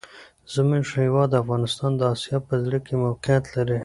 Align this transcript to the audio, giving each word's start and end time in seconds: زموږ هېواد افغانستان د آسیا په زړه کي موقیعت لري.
زموږ 0.53 0.85
هېواد 1.01 1.31
افغانستان 1.41 1.91
د 1.97 2.01
آسیا 2.13 2.37
په 2.47 2.53
زړه 2.63 2.77
کي 2.85 2.93
موقیعت 3.03 3.45
لري. 3.55 3.79